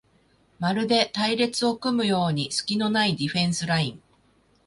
[0.57, 4.01] まるで隊列を組むようにすきのないディフェンスライン